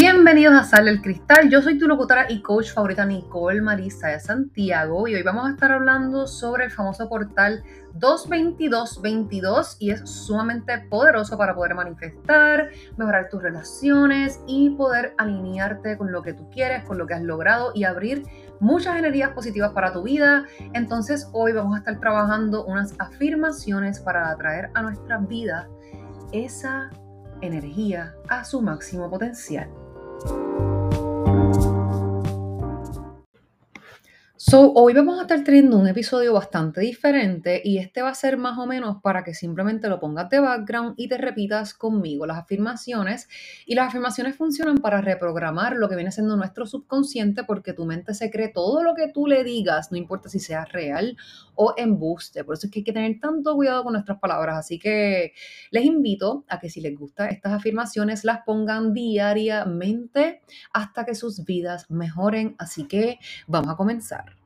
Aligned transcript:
Bienvenidos 0.00 0.54
a 0.54 0.62
Sale 0.62 0.92
el 0.92 1.02
Cristal. 1.02 1.50
Yo 1.50 1.60
soy 1.60 1.76
tu 1.76 1.88
locutora 1.88 2.26
y 2.28 2.40
coach 2.40 2.72
favorita 2.72 3.04
Nicole 3.04 3.60
Marisa 3.60 4.06
de 4.06 4.20
Santiago 4.20 5.08
y 5.08 5.16
hoy 5.16 5.24
vamos 5.24 5.48
a 5.48 5.50
estar 5.50 5.72
hablando 5.72 6.28
sobre 6.28 6.66
el 6.66 6.70
famoso 6.70 7.08
portal 7.08 7.64
22222 7.94 9.76
y 9.80 9.90
es 9.90 10.08
sumamente 10.08 10.78
poderoso 10.88 11.36
para 11.36 11.56
poder 11.56 11.74
manifestar, 11.74 12.70
mejorar 12.96 13.28
tus 13.28 13.42
relaciones 13.42 14.40
y 14.46 14.70
poder 14.70 15.14
alinearte 15.18 15.98
con 15.98 16.12
lo 16.12 16.22
que 16.22 16.32
tú 16.32 16.48
quieres, 16.48 16.84
con 16.84 16.96
lo 16.96 17.08
que 17.08 17.14
has 17.14 17.22
logrado 17.22 17.72
y 17.74 17.82
abrir 17.82 18.22
muchas 18.60 18.96
energías 18.96 19.30
positivas 19.30 19.72
para 19.72 19.92
tu 19.92 20.04
vida. 20.04 20.44
Entonces 20.74 21.28
hoy 21.32 21.52
vamos 21.54 21.74
a 21.74 21.78
estar 21.78 21.98
trabajando 21.98 22.64
unas 22.66 22.94
afirmaciones 23.00 23.98
para 23.98 24.30
atraer 24.30 24.70
a 24.74 24.82
nuestra 24.82 25.18
vida 25.18 25.68
esa 26.30 26.88
energía 27.40 28.14
a 28.28 28.44
su 28.44 28.62
máximo 28.62 29.10
potencial. 29.10 29.68
So, 34.48 34.72
hoy 34.72 34.94
vamos 34.94 35.18
a 35.18 35.22
estar 35.22 35.44
teniendo 35.44 35.76
un 35.76 35.86
episodio 35.88 36.32
bastante 36.32 36.80
diferente 36.80 37.60
y 37.62 37.76
este 37.76 38.00
va 38.00 38.08
a 38.08 38.14
ser 38.14 38.38
más 38.38 38.56
o 38.56 38.64
menos 38.64 38.96
para 39.02 39.22
que 39.22 39.34
simplemente 39.34 39.90
lo 39.90 40.00
pongas 40.00 40.30
de 40.30 40.40
background 40.40 40.94
y 40.96 41.06
te 41.06 41.18
repitas 41.18 41.74
conmigo 41.74 42.24
las 42.24 42.38
afirmaciones. 42.38 43.28
Y 43.66 43.74
las 43.74 43.88
afirmaciones 43.88 44.36
funcionan 44.36 44.78
para 44.78 45.02
reprogramar 45.02 45.76
lo 45.76 45.86
que 45.90 45.96
viene 45.96 46.12
siendo 46.12 46.34
nuestro 46.34 46.64
subconsciente 46.64 47.44
porque 47.44 47.74
tu 47.74 47.84
mente 47.84 48.14
se 48.14 48.30
cree 48.30 48.48
todo 48.48 48.82
lo 48.82 48.94
que 48.94 49.12
tú 49.12 49.26
le 49.26 49.44
digas, 49.44 49.92
no 49.92 49.98
importa 49.98 50.30
si 50.30 50.38
sea 50.38 50.64
real 50.64 51.18
o 51.54 51.74
embuste. 51.76 52.42
Por 52.42 52.54
eso 52.54 52.68
es 52.68 52.72
que 52.72 52.78
hay 52.78 52.84
que 52.84 52.94
tener 52.94 53.20
tanto 53.20 53.54
cuidado 53.54 53.84
con 53.84 53.92
nuestras 53.92 54.18
palabras. 54.18 54.56
Así 54.56 54.78
que 54.78 55.34
les 55.70 55.84
invito 55.84 56.46
a 56.48 56.58
que 56.58 56.70
si 56.70 56.80
les 56.80 56.96
gustan 56.96 57.28
estas 57.28 57.52
afirmaciones 57.52 58.24
las 58.24 58.44
pongan 58.46 58.94
diariamente 58.94 60.40
hasta 60.72 61.04
que 61.04 61.14
sus 61.14 61.44
vidas 61.44 61.90
mejoren. 61.90 62.54
Así 62.56 62.84
que 62.84 63.18
vamos 63.46 63.74
a 63.74 63.76
comenzar. 63.76 64.37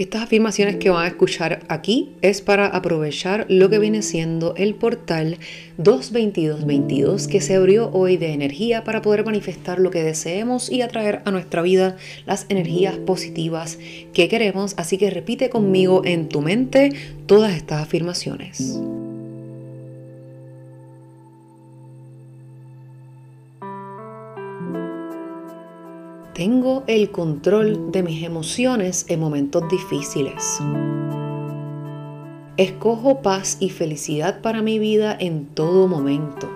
Estas 0.00 0.22
afirmaciones 0.22 0.76
que 0.76 0.88
van 0.88 1.04
a 1.04 1.08
escuchar 1.08 1.60
aquí 1.68 2.14
es 2.22 2.40
para 2.40 2.66
aprovechar 2.66 3.44
lo 3.50 3.68
que 3.68 3.78
viene 3.78 4.00
siendo 4.00 4.54
el 4.56 4.74
portal 4.74 5.36
22222 5.76 7.28
que 7.28 7.42
se 7.42 7.54
abrió 7.54 7.90
hoy 7.92 8.16
de 8.16 8.32
energía 8.32 8.82
para 8.82 9.02
poder 9.02 9.26
manifestar 9.26 9.78
lo 9.78 9.90
que 9.90 10.02
deseemos 10.02 10.70
y 10.70 10.80
atraer 10.80 11.20
a 11.26 11.30
nuestra 11.30 11.60
vida 11.60 11.98
las 12.24 12.46
energías 12.48 12.96
positivas 12.96 13.78
que 14.14 14.28
queremos. 14.28 14.72
Así 14.78 14.96
que 14.96 15.10
repite 15.10 15.50
conmigo 15.50 16.00
en 16.06 16.30
tu 16.30 16.40
mente 16.40 16.92
todas 17.26 17.54
estas 17.54 17.82
afirmaciones. 17.82 18.80
Tengo 26.34 26.84
el 26.86 27.10
control 27.10 27.90
de 27.90 28.04
mis 28.04 28.22
emociones 28.22 29.04
en 29.08 29.18
momentos 29.18 29.68
difíciles. 29.68 30.60
Escojo 32.56 33.20
paz 33.20 33.56
y 33.58 33.70
felicidad 33.70 34.40
para 34.40 34.62
mi 34.62 34.78
vida 34.78 35.16
en 35.18 35.46
todo 35.46 35.88
momento. 35.88 36.48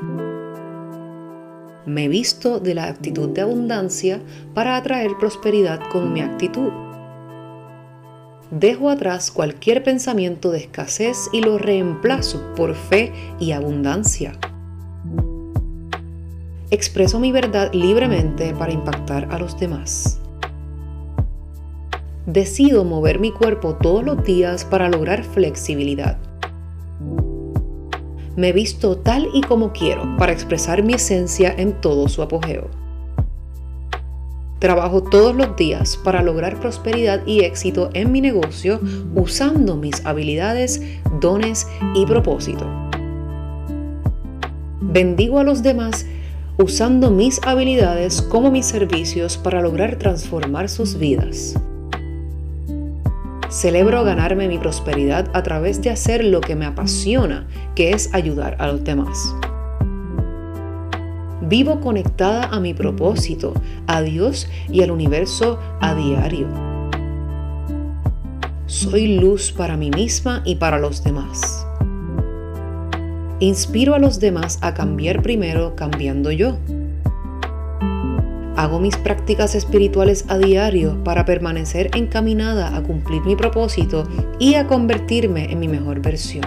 Me 1.86 2.06
visto 2.08 2.60
de 2.60 2.74
la 2.74 2.84
actitud 2.84 3.30
de 3.30 3.40
abundancia 3.40 4.22
para 4.54 4.76
atraer 4.76 5.18
prosperidad 5.18 5.80
con 5.90 6.12
mi 6.12 6.20
actitud. 6.20 6.70
Dejo 8.52 8.90
atrás 8.90 9.32
cualquier 9.32 9.82
pensamiento 9.82 10.52
de 10.52 10.58
escasez 10.58 11.28
y 11.32 11.40
lo 11.40 11.58
reemplazo 11.58 12.54
por 12.54 12.76
fe 12.76 13.12
y 13.40 13.50
abundancia. 13.50 14.38
Expreso 16.74 17.20
mi 17.20 17.30
verdad 17.30 17.72
libremente 17.72 18.52
para 18.52 18.72
impactar 18.72 19.28
a 19.30 19.38
los 19.38 19.56
demás. 19.60 20.20
Decido 22.26 22.84
mover 22.84 23.20
mi 23.20 23.30
cuerpo 23.30 23.76
todos 23.76 24.02
los 24.02 24.24
días 24.24 24.64
para 24.64 24.88
lograr 24.88 25.22
flexibilidad. 25.22 26.18
Me 28.34 28.50
visto 28.50 28.96
tal 28.96 29.28
y 29.32 29.42
como 29.42 29.72
quiero 29.72 30.16
para 30.18 30.32
expresar 30.32 30.82
mi 30.82 30.94
esencia 30.94 31.54
en 31.56 31.80
todo 31.80 32.08
su 32.08 32.22
apogeo. 32.22 32.68
Trabajo 34.58 35.00
todos 35.00 35.32
los 35.32 35.54
días 35.54 35.96
para 35.96 36.24
lograr 36.24 36.58
prosperidad 36.58 37.24
y 37.24 37.44
éxito 37.44 37.90
en 37.94 38.10
mi 38.10 38.20
negocio 38.20 38.80
usando 39.14 39.76
mis 39.76 40.04
habilidades, 40.04 40.82
dones 41.20 41.68
y 41.94 42.04
propósito. 42.04 42.66
Bendigo 44.80 45.38
a 45.38 45.44
los 45.44 45.62
demás 45.62 46.04
usando 46.56 47.10
mis 47.10 47.40
habilidades 47.44 48.22
como 48.22 48.50
mis 48.50 48.66
servicios 48.66 49.36
para 49.36 49.60
lograr 49.60 49.96
transformar 49.96 50.68
sus 50.68 50.98
vidas. 50.98 51.54
Celebro 53.50 54.04
ganarme 54.04 54.48
mi 54.48 54.58
prosperidad 54.58 55.28
a 55.32 55.42
través 55.42 55.82
de 55.82 55.90
hacer 55.90 56.24
lo 56.24 56.40
que 56.40 56.56
me 56.56 56.66
apasiona, 56.66 57.46
que 57.74 57.90
es 57.90 58.12
ayudar 58.12 58.56
a 58.58 58.68
los 58.68 58.84
demás. 58.84 59.34
Vivo 61.42 61.80
conectada 61.80 62.44
a 62.44 62.58
mi 62.58 62.72
propósito, 62.72 63.52
a 63.86 64.00
Dios 64.02 64.48
y 64.68 64.82
al 64.82 64.90
universo 64.90 65.58
a 65.80 65.94
diario. 65.94 66.48
Soy 68.66 69.18
luz 69.18 69.52
para 69.52 69.76
mí 69.76 69.90
misma 69.90 70.42
y 70.44 70.56
para 70.56 70.78
los 70.78 71.04
demás. 71.04 71.66
Inspiro 73.44 73.94
a 73.94 73.98
los 73.98 74.20
demás 74.20 74.58
a 74.62 74.72
cambiar 74.72 75.20
primero 75.20 75.76
cambiando 75.76 76.32
yo. 76.32 76.56
Hago 78.56 78.80
mis 78.80 78.96
prácticas 78.96 79.54
espirituales 79.54 80.24
a 80.28 80.38
diario 80.38 81.04
para 81.04 81.26
permanecer 81.26 81.90
encaminada 81.94 82.74
a 82.74 82.82
cumplir 82.82 83.20
mi 83.20 83.36
propósito 83.36 84.08
y 84.38 84.54
a 84.54 84.66
convertirme 84.66 85.52
en 85.52 85.60
mi 85.60 85.68
mejor 85.68 86.00
versión. 86.00 86.46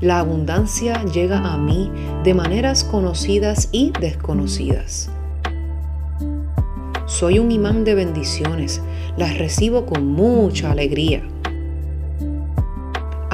La 0.00 0.20
abundancia 0.20 1.04
llega 1.04 1.40
a 1.40 1.58
mí 1.58 1.92
de 2.24 2.32
maneras 2.32 2.82
conocidas 2.82 3.68
y 3.72 3.92
desconocidas. 4.00 5.10
Soy 7.04 7.38
un 7.38 7.52
imán 7.52 7.84
de 7.84 7.94
bendiciones, 7.94 8.80
las 9.18 9.36
recibo 9.36 9.84
con 9.84 10.06
mucha 10.06 10.70
alegría. 10.70 11.22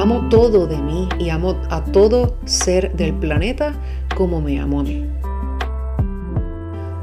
Amo 0.03 0.29
todo 0.29 0.67
de 0.67 0.79
mí 0.79 1.09
y 1.21 1.29
amo 1.29 1.57
a 1.71 1.85
todo 1.85 2.37
ser 2.45 2.93
del 2.97 3.15
planeta 3.15 3.73
como 4.17 4.41
me 4.41 4.59
amo 4.59 4.81
a 4.81 4.83
mí. 4.83 5.07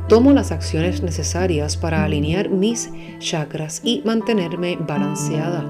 Tomo 0.09 0.33
las 0.33 0.51
acciones 0.51 1.01
necesarias 1.01 1.77
para 1.77 2.03
alinear 2.03 2.49
mis 2.49 2.91
chakras 3.19 3.79
y 3.85 4.01
mantenerme 4.03 4.75
balanceada. 4.75 5.65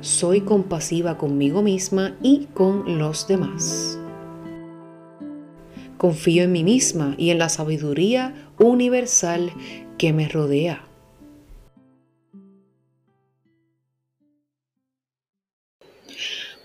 Soy 0.00 0.40
compasiva 0.40 1.18
conmigo 1.18 1.60
misma 1.60 2.14
y 2.22 2.46
con 2.54 2.96
los 2.98 3.28
demás. 3.28 3.98
Confío 5.98 6.44
en 6.44 6.52
mí 6.52 6.64
misma 6.64 7.14
y 7.18 7.28
en 7.28 7.40
la 7.40 7.50
sabiduría 7.50 8.32
universal 8.58 9.52
que 9.98 10.14
me 10.14 10.30
rodea. 10.30 10.86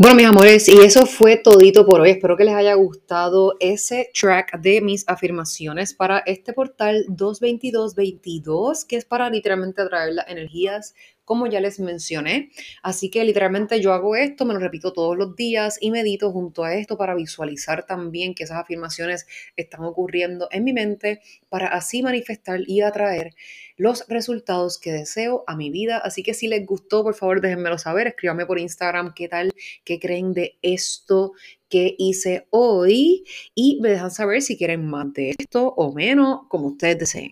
Bueno, 0.01 0.16
mis 0.16 0.25
amores, 0.25 0.67
y 0.67 0.79
eso 0.79 1.06
fue 1.06 1.38
todito 1.38 1.85
por 1.85 2.01
hoy. 2.01 2.09
Espero 2.09 2.35
que 2.35 2.44
les 2.44 2.56
haya 2.56 2.73
gustado 2.73 3.56
ese 3.59 4.09
track 4.19 4.59
de 4.59 4.81
mis 4.81 5.07
afirmaciones 5.07 5.94
para 5.94 6.23
este 6.25 6.53
portal 6.53 7.06
22222, 7.09 8.85
que 8.85 8.95
es 8.95 9.06
para 9.06 9.29
literalmente 9.29 9.79
atraer 9.84 10.13
las 10.16 10.28
energías, 10.28 10.95
como 11.25 11.47
ya 11.47 11.59
les 11.59 11.79
mencioné. 11.79 12.51
Así 12.84 13.09
que 13.09 13.23
literalmente 13.23 13.81
yo 13.81 13.93
hago 13.93 14.16
esto, 14.16 14.46
me 14.46 14.53
lo 14.53 14.59
repito 14.59 14.93
todos 14.93 15.17
los 15.17 15.35
días 15.35 15.78
y 15.81 15.91
medito 15.91 16.31
junto 16.31 16.63
a 16.63 16.75
esto 16.75 16.97
para 16.97 17.16
visualizar 17.16 17.85
también 17.85 18.35
que 18.35 18.43
esas 18.43 18.57
afirmaciones 18.57 19.28
están 19.55 19.84
ocurriendo 19.84 20.47
en 20.51 20.63
mi 20.63 20.73
mente, 20.73 21.22
para 21.49 21.67
así 21.67 22.03
manifestar 22.03 22.61
y 22.66 22.81
atraer 22.81 23.34
los 23.78 24.07
resultados 24.07 24.79
que 24.79 24.91
deseo 24.91 25.43
a 25.47 25.55
mi 25.55 25.72
vida. 25.72 25.97
Así 25.97 26.23
que 26.23 26.34
si 26.34 26.47
les 26.47 26.66
gustó, 26.66 27.03
por 27.03 27.16
favor 27.16 27.41
déjenmelo 27.41 27.78
saber, 27.78 28.07
escríbanme 28.07 28.46
por 28.46 28.59
Instagram 28.59 29.13
qué 29.16 29.28
tal, 29.28 29.51
qué 29.84 29.99
creen 29.99 30.34
de 30.34 30.57
esto 30.61 31.34
que 31.72 31.96
hice 31.97 32.46
hoy 32.51 33.23
y 33.55 33.79
me 33.81 33.90
dejan 33.90 34.11
saber 34.11 34.41
si 34.41 34.57
quieren 34.57 34.85
más 34.85 35.11
de 35.13 35.34
esto 35.40 35.73
o 35.75 35.93
menos, 35.93 36.41
como 36.49 36.67
ustedes 36.67 36.99
deseen. 36.99 37.19